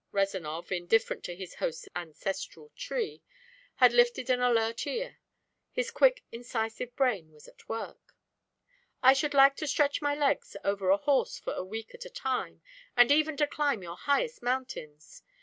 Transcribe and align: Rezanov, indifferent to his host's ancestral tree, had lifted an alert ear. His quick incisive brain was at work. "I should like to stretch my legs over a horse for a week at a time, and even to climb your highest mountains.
Rezanov, 0.11 0.71
indifferent 0.71 1.23
to 1.25 1.35
his 1.35 1.53
host's 1.57 1.87
ancestral 1.95 2.71
tree, 2.75 3.21
had 3.75 3.93
lifted 3.93 4.31
an 4.31 4.39
alert 4.41 4.87
ear. 4.87 5.19
His 5.71 5.91
quick 5.91 6.23
incisive 6.31 6.95
brain 6.95 7.31
was 7.31 7.47
at 7.47 7.69
work. 7.69 8.15
"I 9.03 9.13
should 9.13 9.35
like 9.35 9.55
to 9.57 9.67
stretch 9.67 10.01
my 10.01 10.15
legs 10.15 10.57
over 10.63 10.89
a 10.89 10.97
horse 10.97 11.37
for 11.37 11.53
a 11.53 11.63
week 11.63 11.93
at 11.93 12.05
a 12.05 12.09
time, 12.09 12.63
and 12.97 13.11
even 13.11 13.37
to 13.37 13.45
climb 13.45 13.83
your 13.83 13.95
highest 13.95 14.41
mountains. 14.41 15.21